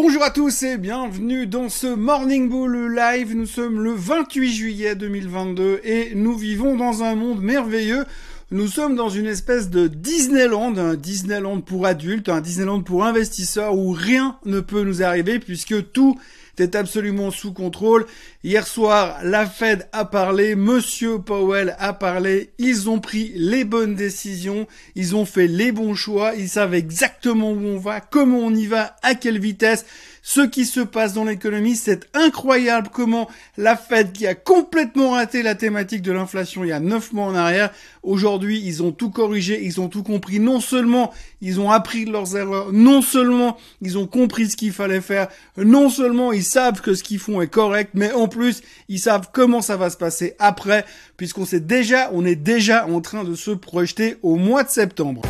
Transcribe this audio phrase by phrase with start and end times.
[0.00, 3.34] Bonjour à tous et bienvenue dans ce Morning Bull Live.
[3.34, 8.04] Nous sommes le 28 juillet 2022 et nous vivons dans un monde merveilleux.
[8.52, 13.74] Nous sommes dans une espèce de Disneyland, un Disneyland pour adultes, un Disneyland pour investisseurs
[13.74, 16.16] où rien ne peut nous arriver puisque tout
[16.60, 18.06] est absolument sous contrôle.
[18.44, 23.94] Hier soir, la Fed a parlé, Monsieur Powell a parlé, ils ont pris les bonnes
[23.94, 28.54] décisions, ils ont fait les bons choix, ils savent exactement où on va, comment on
[28.54, 29.84] y va, à quelle vitesse
[30.28, 31.74] ce qui se passe dans l'économie.
[31.74, 36.72] C'est incroyable comment la Fed, qui a complètement raté la thématique de l'inflation il y
[36.72, 37.70] a neuf mois en arrière,
[38.02, 40.38] aujourd'hui, ils ont tout corrigé, ils ont tout compris.
[40.38, 45.00] Non seulement ils ont appris leurs erreurs, non seulement ils ont compris ce qu'il fallait
[45.00, 48.60] faire, non seulement ils savent que ce qu'ils font est correct, mais en plus,
[48.90, 50.84] ils savent comment ça va se passer après,
[51.16, 55.22] puisqu'on sait déjà, on est déjà en train de se projeter au mois de septembre.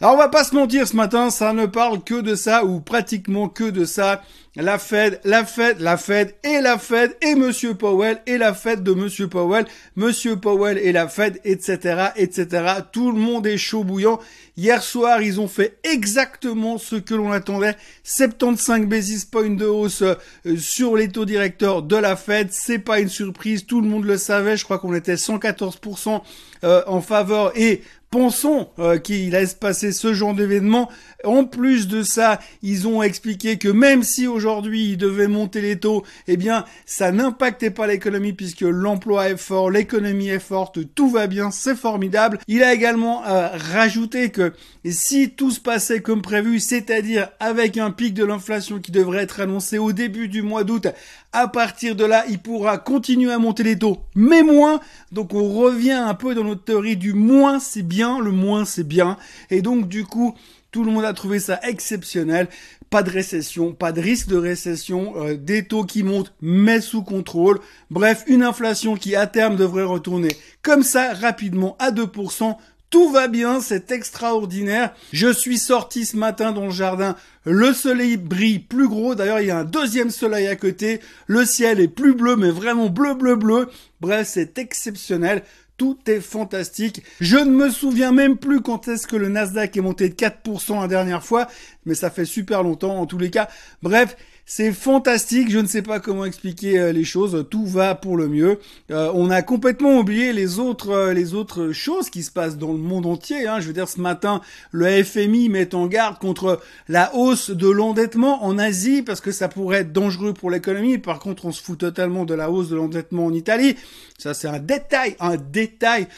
[0.00, 2.78] Alors on va pas se mentir ce matin, ça ne parle que de ça ou
[2.80, 4.22] pratiquement que de ça.
[4.54, 8.82] La Fed, la Fed, la Fed et la Fed et Monsieur Powell et la Fed
[8.82, 12.48] de Monsieur Powell, Monsieur Powell et la Fed, etc., etc.
[12.90, 14.18] Tout le monde est chaud bouillant.
[14.56, 17.76] Hier soir, ils ont fait exactement ce que l'on attendait.
[18.02, 20.16] 75 basis points de hausse euh,
[20.56, 22.48] sur les taux directeurs de la Fed.
[22.50, 24.56] C'est pas une surprise, tout le monde le savait.
[24.56, 26.20] Je crois qu'on était 114%
[26.64, 30.88] euh, en faveur et pensons euh, qu'il laisse passer ce genre d'événement.
[31.24, 35.78] En plus de ça, ils ont expliqué que même si aujourd'hui ils devaient monter les
[35.78, 41.10] taux, eh bien, ça n'impactait pas l'économie puisque l'emploi est fort, l'économie est forte, tout
[41.10, 42.38] va bien, c'est formidable.
[42.46, 44.52] Il a également euh, rajouté que
[44.84, 49.40] si tout se passait comme prévu, c'est-à-dire avec un pic de l'inflation qui devrait être
[49.40, 50.86] annoncé au début du mois d'août,
[51.32, 54.80] à partir de là, il pourra continuer à monter les taux, mais moins.
[55.12, 58.86] Donc on revient un peu dans notre théorie du moins c'est bien, le moins c'est
[58.86, 59.16] bien.
[59.50, 60.34] Et donc du coup,
[60.70, 62.48] tout le monde a trouvé ça exceptionnel.
[62.90, 67.02] Pas de récession, pas de risque de récession, euh, des taux qui montent mais sous
[67.02, 67.60] contrôle.
[67.90, 70.30] Bref, une inflation qui à terme devrait retourner
[70.62, 72.56] comme ça rapidement à 2%.
[72.90, 74.94] Tout va bien, c'est extraordinaire.
[75.12, 77.16] Je suis sorti ce matin dans le jardin.
[77.44, 79.14] Le soleil brille plus gros.
[79.14, 81.00] D'ailleurs, il y a un deuxième soleil à côté.
[81.26, 83.68] Le ciel est plus bleu, mais vraiment bleu, bleu, bleu.
[84.00, 85.42] Bref, c'est exceptionnel.
[85.78, 87.04] Tout est fantastique.
[87.20, 90.80] Je ne me souviens même plus quand est-ce que le Nasdaq est monté de 4%
[90.80, 91.46] la dernière fois,
[91.86, 93.48] mais ça fait super longtemps en tous les cas.
[93.82, 94.16] Bref,
[94.50, 98.28] c'est fantastique, je ne sais pas comment expliquer euh, les choses, tout va pour le
[98.28, 98.58] mieux.
[98.90, 102.72] Euh, on a complètement oublié les autres euh, les autres choses qui se passent dans
[102.72, 103.46] le monde entier.
[103.46, 103.60] Hein.
[103.60, 104.40] Je veux dire, ce matin,
[104.72, 109.48] le FMI met en garde contre la hausse de l'endettement en Asie parce que ça
[109.48, 110.96] pourrait être dangereux pour l'économie.
[110.96, 113.76] Par contre, on se fout totalement de la hausse de l'endettement en Italie.
[114.16, 116.08] Ça, c'est un détail, un détail.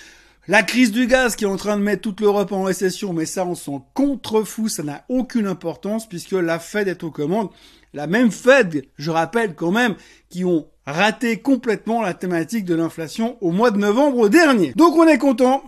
[0.48, 3.26] La crise du gaz qui est en train de mettre toute l'Europe en récession, mais
[3.26, 7.50] ça on s'en contrefou, ça n'a aucune importance puisque la Fed est aux commandes.
[7.92, 9.96] La même Fed, je rappelle quand même,
[10.30, 14.72] qui ont raté complètement la thématique de l'inflation au mois de novembre dernier.
[14.76, 15.62] Donc on est content,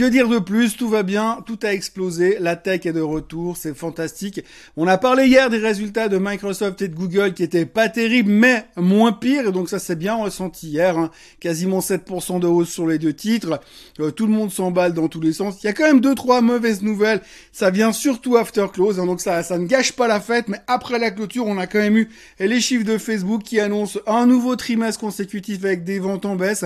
[0.00, 0.78] que dire de plus?
[0.78, 4.42] Tout va bien, tout a explosé, la tech est de retour, c'est fantastique.
[4.78, 8.30] On a parlé hier des résultats de Microsoft et de Google qui étaient pas terribles,
[8.30, 10.96] mais moins pires, donc ça c'est bien ressenti hier.
[10.96, 11.10] Hein.
[11.38, 13.60] Quasiment 7% de hausse sur les deux titres,
[14.00, 15.62] euh, tout le monde s'emballe dans tous les sens.
[15.62, 17.20] Il y a quand même deux trois mauvaises nouvelles,
[17.52, 20.98] ça vient surtout after close, hein, donc ça ne gâche pas la fête, mais après
[20.98, 22.08] la clôture, on a quand même eu
[22.38, 26.64] les chiffres de Facebook qui annoncent un nouveau trimestre consécutif avec des ventes en baisse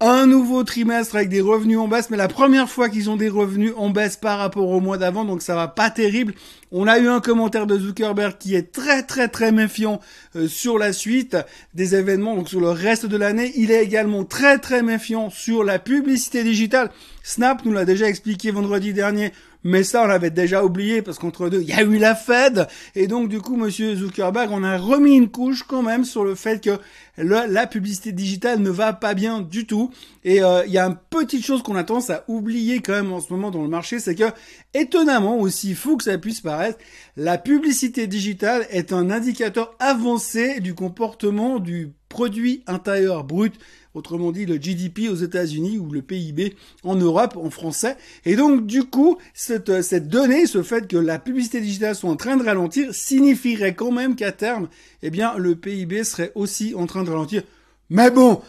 [0.00, 3.28] un nouveau trimestre avec des revenus en baisse, mais la première fois qu'ils ont des
[3.28, 6.34] revenus en baisse par rapport au mois d'avant, donc ça va pas terrible.
[6.70, 10.00] On a eu un commentaire de Zuckerberg qui est très très très méfiant
[10.36, 11.36] euh, sur la suite
[11.74, 13.52] des événements, donc sur le reste de l'année.
[13.56, 16.90] Il est également très très méfiant sur la publicité digitale.
[17.28, 19.32] Snap nous l'a déjà expliqué vendredi dernier.
[19.62, 22.66] Mais ça, on l'avait déjà oublié parce qu'entre deux, il y a eu la Fed.
[22.94, 26.34] Et donc, du coup, monsieur Zuckerberg, on a remis une couche quand même sur le
[26.34, 26.78] fait que
[27.18, 29.90] la publicité digitale ne va pas bien du tout.
[30.24, 33.12] Et euh, il y a une petite chose qu'on a tendance à oublier quand même
[33.12, 34.32] en ce moment dans le marché, c'est que,
[34.72, 36.78] étonnamment, aussi fou que ça puisse paraître,
[37.18, 43.54] la publicité digitale est un indicateur avancé du comportement du produit intérieur brut
[43.94, 46.54] autrement dit le GDP aux États-Unis ou le PIB
[46.84, 47.96] en Europe en français.
[48.24, 52.16] Et donc du coup, cette, cette donnée, ce fait que la publicité digitale soit en
[52.16, 54.68] train de ralentir, signifierait quand même qu'à terme,
[55.02, 57.42] eh bien, le PIB serait aussi en train de ralentir.
[57.90, 58.42] Mais bon,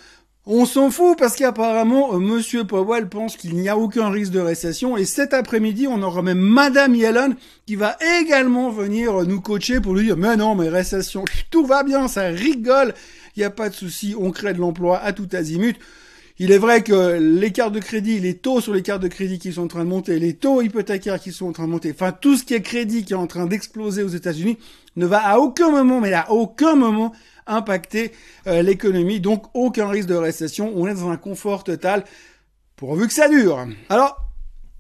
[0.52, 4.40] on s'en fout parce qu'apparemment, euh, Monsieur Powell pense qu'il n'y a aucun risque de
[4.40, 7.36] récession et cet après-midi, on aura même Madame Yellen
[7.68, 11.84] qui va également venir nous coacher pour lui dire mais non, mais récession, tout va
[11.84, 12.96] bien, ça rigole,
[13.40, 15.78] il n'y a pas de souci, on crée de l'emploi à tout azimut.
[16.40, 19.40] Il est vrai que les cartes de crédit, les taux sur les cartes de crédit
[19.40, 21.92] qui sont en train de monter, les taux hypothécaires qui sont en train de monter,
[21.94, 24.58] enfin tout ce qui est crédit qui est en train d'exploser aux États-Unis,
[24.98, 27.14] ne va à aucun moment, mais à aucun moment
[27.48, 28.12] impacter
[28.48, 29.22] euh, l'économie.
[29.22, 30.74] Donc aucun risque de récession.
[30.76, 32.04] On est dans un confort total
[32.76, 33.66] pourvu que ça dure.
[33.88, 34.18] Alors,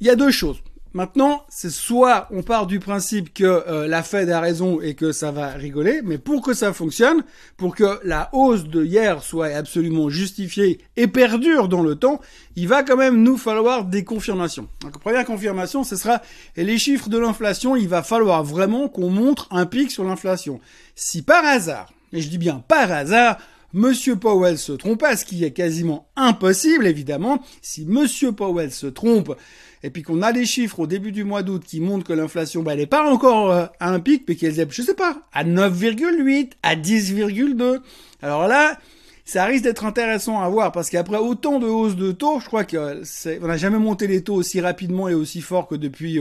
[0.01, 0.62] il y a deux choses.
[0.94, 5.12] Maintenant, c'est soit on part du principe que euh, la Fed a raison et que
[5.12, 7.24] ça va rigoler, mais pour que ça fonctionne,
[7.57, 12.19] pour que la hausse de hier soit absolument justifiée et perdure dans le temps,
[12.56, 14.68] il va quand même nous falloir des confirmations.
[14.81, 16.24] Donc, première confirmation, ce sera
[16.57, 17.75] les chiffres de l'inflation.
[17.75, 20.59] Il va falloir vraiment qu'on montre un pic sur l'inflation.
[20.95, 23.38] Si par hasard, et je dis bien par hasard,
[23.74, 29.36] Monsieur Powell se trompe, ce qui est quasiment impossible évidemment, si Monsieur Powell se trompe
[29.83, 32.63] et puis qu'on a les chiffres au début du mois d'août qui montrent que l'inflation,
[32.63, 35.21] bah, elle n'est pas encore euh, à un pic, mais qu'elle est, je sais pas,
[35.31, 37.80] à 9,8, à 10,2.
[38.21, 38.77] Alors là,
[39.24, 42.63] ça risque d'être intéressant à voir parce qu'après autant de hausses de taux, je crois
[42.63, 43.01] que
[43.42, 46.19] on n'a jamais monté les taux aussi rapidement et aussi fort que depuis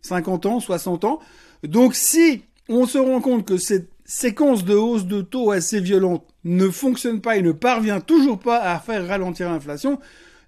[0.00, 1.20] 50 euh, ans, 60 ans.
[1.62, 6.24] Donc si on se rend compte que cette séquence de hausse de taux assez violente
[6.48, 9.98] ne fonctionne pas et ne parvient toujours pas à faire ralentir l'inflation,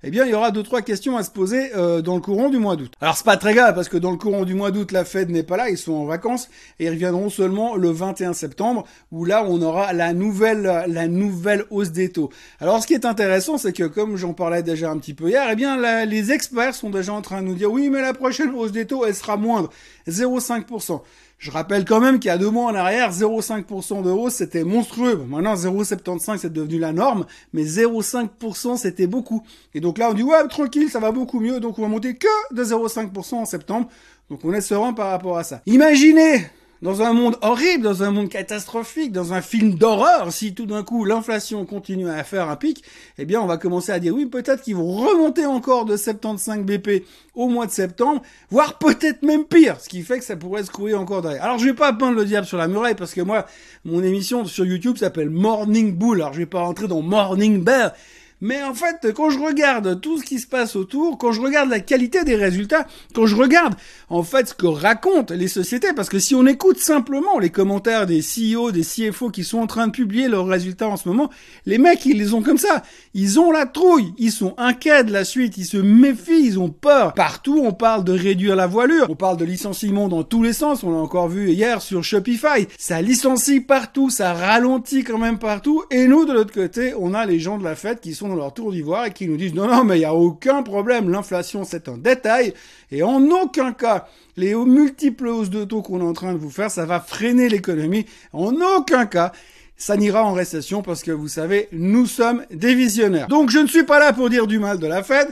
[0.03, 2.49] eh bien, il y aura deux trois questions à se poser euh, dans le courant
[2.49, 2.95] du mois d'août.
[3.03, 5.29] Alors, c'est pas très grave parce que dans le courant du mois d'août, la Fed
[5.29, 6.49] n'est pas là, ils sont en vacances
[6.79, 11.67] et ils reviendront seulement le 21 septembre où là, on aura la nouvelle la nouvelle
[11.69, 12.31] hausse des taux.
[12.61, 15.47] Alors, ce qui est intéressant, c'est que comme j'en parlais déjà un petit peu hier,
[15.53, 15.77] eh bien,
[16.07, 18.87] les experts sont déjà en train de nous dire oui, mais la prochaine hausse des
[18.87, 19.69] taux, elle sera moindre,
[20.09, 21.03] 0,5%.
[21.41, 24.63] Je rappelle quand même qu'il y a deux mois en arrière, 0,5% de hausse, c'était
[24.63, 25.25] monstrueux.
[25.27, 29.43] maintenant, 0,75, c'est devenu la norme, mais 0,5%, c'était beaucoup.
[29.73, 32.15] Et donc là, on dit, ouais, tranquille, ça va beaucoup mieux, donc on va monter
[32.15, 33.89] que de 0,5% en septembre.
[34.29, 35.63] Donc on est serein par rapport à ça.
[35.65, 36.45] Imaginez
[36.83, 40.83] dans un monde horrible, dans un monde catastrophique, dans un film d'horreur, si tout d'un
[40.83, 42.83] coup l'inflation continue à faire un pic,
[43.19, 46.65] eh bien on va commencer à dire oui, peut-être qu'ils vont remonter encore de 75
[46.65, 47.05] BP
[47.35, 50.71] au mois de septembre, voire peut-être même pire, ce qui fait que ça pourrait se
[50.71, 51.45] courir encore derrière.
[51.45, 53.47] Alors je vais pas peindre le diable sur la muraille parce que moi,
[53.85, 57.93] mon émission sur YouTube s'appelle Morning Bull, alors je vais pas rentrer dans Morning Bear,
[58.41, 61.69] mais en fait, quand je regarde tout ce qui se passe autour, quand je regarde
[61.69, 63.75] la qualité des résultats, quand je regarde
[64.09, 68.07] en fait ce que racontent les sociétés, parce que si on écoute simplement les commentaires
[68.07, 71.31] des CEO, des CFO qui sont en train de publier leurs résultats en ce moment,
[71.67, 72.83] les mecs, ils les ont comme ça.
[73.13, 76.71] Ils ont la trouille, ils sont inquiets de la suite, ils se méfient, ils ont
[76.71, 77.13] peur.
[77.15, 80.83] Partout, on parle de réduire la voilure, on parle de licenciement dans tous les sens,
[80.83, 82.67] on l'a encore vu hier sur Shopify.
[82.79, 87.27] Ça licencie partout, ça ralentit quand même partout, et nous, de l'autre côté, on a
[87.27, 89.67] les gens de la fête qui sont leur tour d'ivoire et qui nous disent non,
[89.67, 92.55] non, mais il n'y a aucun problème, l'inflation c'est un détail
[92.91, 94.07] et en aucun cas
[94.37, 97.49] les multiples hausses de taux qu'on est en train de vous faire, ça va freiner
[97.49, 98.07] l'économie.
[98.33, 99.33] En aucun cas,
[99.77, 103.29] ça n'ira en récession parce que vous savez, nous sommes des visionnaires.
[103.29, 105.29] Donc je ne suis pas là pour dire du mal de la Fed.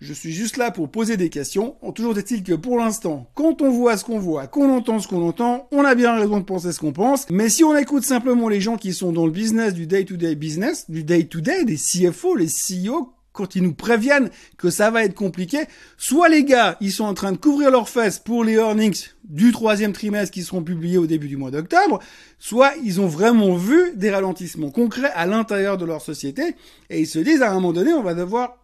[0.00, 1.74] Je suis juste là pour poser des questions.
[1.92, 5.26] Toujours est-il que pour l'instant, quand on voit ce qu'on voit, qu'on entend ce qu'on
[5.26, 7.26] entend, on a bien raison de penser ce qu'on pense.
[7.30, 10.88] Mais si on écoute simplement les gens qui sont dans le business du day-to-day business,
[10.88, 15.64] du day-to-day, des CFO, les CEO, quand ils nous préviennent que ça va être compliqué,
[15.96, 19.50] soit les gars, ils sont en train de couvrir leurs fesses pour les earnings du
[19.50, 21.98] troisième trimestre qui seront publiés au début du mois d'octobre,
[22.38, 26.54] soit ils ont vraiment vu des ralentissements concrets à l'intérieur de leur société
[26.88, 28.58] et ils se disent à un moment donné, on va devoir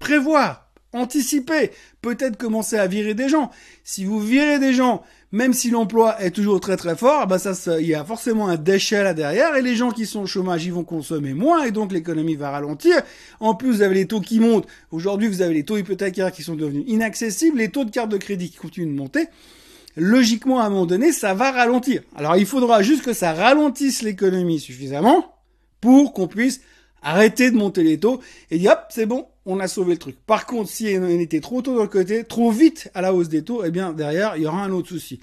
[0.00, 1.70] prévoir anticiper,
[2.02, 3.50] peut-être commencer à virer des gens.
[3.84, 7.80] Si vous virez des gens, même si l'emploi est toujours très très fort, bah ça,
[7.80, 10.64] il y a forcément un déchet là derrière et les gens qui sont au chômage,
[10.64, 13.02] ils vont consommer moins et donc l'économie va ralentir.
[13.38, 14.66] En plus, vous avez les taux qui montent.
[14.90, 18.16] Aujourd'hui, vous avez les taux hypothécaires qui sont devenus inaccessibles, les taux de carte de
[18.16, 19.28] crédit qui continuent de monter.
[19.96, 22.02] Logiquement, à un moment donné, ça va ralentir.
[22.16, 25.34] Alors, il faudra juste que ça ralentisse l'économie suffisamment
[25.80, 26.60] pour qu'on puisse
[27.02, 28.20] arrêter de monter les taux
[28.50, 30.16] et dire hop, c'est bon, on a sauvé le truc.
[30.26, 33.28] Par contre, si on était trop tôt dans le côté, trop vite à la hausse
[33.28, 35.20] des taux, eh bien derrière, il y aura un autre souci.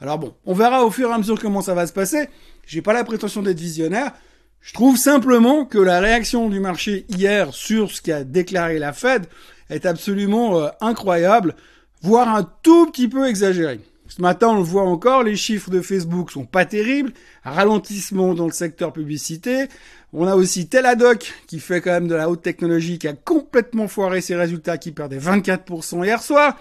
[0.00, 2.28] Alors bon, on verra au fur et à mesure comment ça va se passer.
[2.66, 4.12] J'ai pas la prétention d'être visionnaire.
[4.60, 9.26] Je trouve simplement que la réaction du marché hier sur ce qu'a déclaré la Fed
[9.70, 11.54] est absolument euh, incroyable,
[12.02, 13.80] voire un tout petit peu exagéré.
[14.08, 18.46] Ce matin, on le voit encore, les chiffres de Facebook sont pas terribles, ralentissement dans
[18.46, 19.66] le secteur publicité.
[20.12, 23.88] On a aussi Teladoc qui fait quand même de la haute technologie, qui a complètement
[23.88, 26.56] foiré ses résultats, qui perdait 24% hier soir.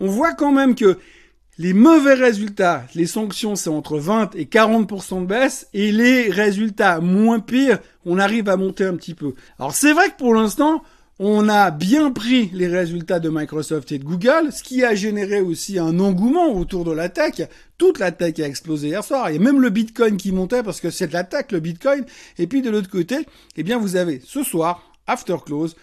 [0.00, 0.98] On voit quand même que
[1.58, 7.00] les mauvais résultats, les sanctions, c'est entre 20 et 40% de baisse, et les résultats
[7.00, 9.34] moins pires, on arrive à monter un petit peu.
[9.58, 10.82] Alors c'est vrai que pour l'instant,
[11.18, 15.40] on a bien pris les résultats de Microsoft et de Google, ce qui a généré
[15.40, 17.42] aussi un engouement autour de la tech.
[17.78, 19.30] Toute la tech a explosé hier soir.
[19.30, 21.60] Il y a même le Bitcoin qui montait parce que c'est de la tech, le
[21.60, 22.04] Bitcoin.
[22.38, 25.76] Et puis de l'autre côté, eh bien, vous avez ce soir, after close,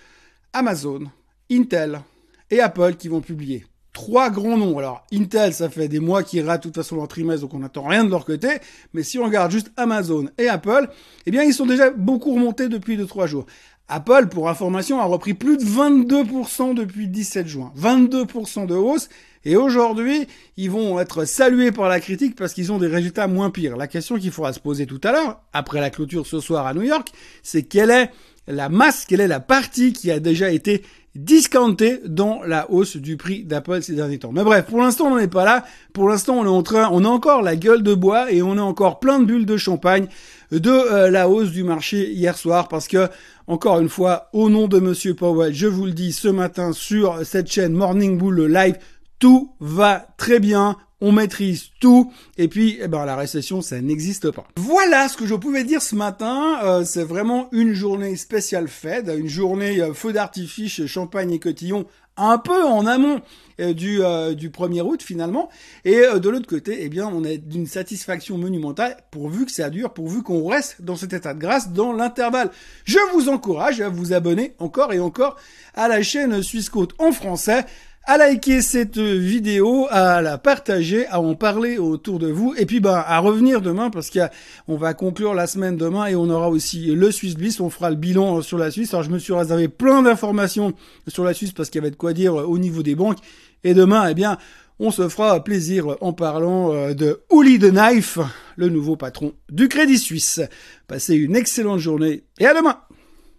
[0.52, 1.04] Amazon,
[1.50, 2.02] Intel
[2.50, 3.66] et Apple qui vont publier.
[3.94, 4.78] Trois grands noms.
[4.80, 7.60] Alors, Intel, ça fait des mois qu'ils ratent de toute façon leur trimestre, donc on
[7.60, 8.48] n'attend rien de leur côté.
[8.94, 10.90] Mais si on regarde juste Amazon et Apple,
[11.26, 13.46] eh bien, ils sont déjà beaucoup remontés depuis 2-3 jours.
[13.92, 17.74] Apple, pour information, a repris plus de 22% depuis 17 juin.
[17.78, 19.10] 22% de hausse.
[19.44, 23.50] Et aujourd'hui, ils vont être salués par la critique parce qu'ils ont des résultats moins
[23.50, 23.76] pires.
[23.76, 26.74] La question qu'il faudra se poser tout à l'heure, après la clôture ce soir à
[26.74, 27.10] New York,
[27.44, 28.12] c'est quelle est
[28.48, 30.84] la masse, quelle est la partie qui a déjà été
[31.16, 34.32] discountée dans la hausse du prix d'Apple ces derniers temps.
[34.32, 35.66] Mais bref, pour l'instant, on n'en est pas là.
[35.94, 38.56] Pour l'instant, on est en train, on a encore la gueule de bois et on
[38.56, 40.08] est encore plein de bulles de champagne
[40.52, 43.10] de euh, la hausse du marché hier soir parce que,
[43.52, 47.26] encore une fois, au nom de Monsieur Powell, je vous le dis ce matin sur
[47.26, 48.78] cette chaîne Morning Bull Live,
[49.20, 54.30] tout va très bien on maîtrise tout, et puis eh ben, la récession, ça n'existe
[54.30, 54.48] pas.
[54.56, 56.60] Voilà ce que je pouvais dire ce matin.
[56.64, 61.88] Euh, c'est vraiment une journée spéciale Fed, une journée euh, feu d'artifice, champagne et cotillon,
[62.18, 63.22] un peu en amont
[63.60, 64.00] euh, du,
[64.36, 65.50] du 1er août finalement.
[65.86, 69.94] Et de l'autre côté, eh bien, on est d'une satisfaction monumentale pourvu que ça dure,
[69.94, 72.52] pourvu qu'on reste dans cet état de grâce dans l'intervalle.
[72.86, 75.38] Je vous encourage à vous abonner encore et encore
[75.74, 77.66] à la chaîne Suisse Côte en français
[78.04, 82.80] à liker cette vidéo, à la partager, à en parler autour de vous, et puis
[82.80, 86.88] bah, à revenir demain parce qu'on va conclure la semaine demain et on aura aussi
[86.88, 88.94] le Swiss Bliss, on fera le bilan sur la Suisse.
[88.94, 90.74] Alors je me suis réservé plein d'informations
[91.08, 93.20] sur la Suisse parce qu'il y avait de quoi dire au niveau des banques.
[93.64, 94.38] Et demain, eh bien,
[94.80, 98.18] on se fera plaisir en parlant euh, de Uli de Knife,
[98.56, 100.42] le nouveau patron du Crédit Suisse.
[100.88, 102.78] Passez une excellente journée et à demain.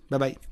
[0.09, 0.52] Bye bye.